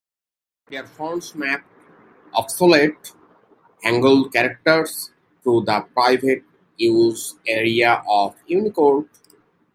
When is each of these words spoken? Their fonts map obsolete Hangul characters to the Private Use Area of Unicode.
Their 0.71 0.87
fonts 0.87 1.35
map 1.35 1.63
obsolete 2.33 3.13
Hangul 3.85 4.33
characters 4.33 5.11
to 5.43 5.61
the 5.63 5.81
Private 5.93 6.43
Use 6.75 7.35
Area 7.45 8.01
of 8.09 8.35
Unicode. 8.47 9.07